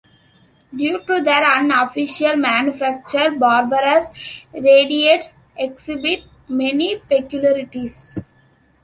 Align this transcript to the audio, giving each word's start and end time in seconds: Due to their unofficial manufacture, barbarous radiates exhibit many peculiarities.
Due 0.75 1.05
to 1.05 1.21
their 1.21 1.43
unofficial 1.59 2.35
manufacture, 2.35 3.29
barbarous 3.29 4.09
radiates 4.51 5.37
exhibit 5.55 6.23
many 6.49 6.97
peculiarities. 7.07 8.15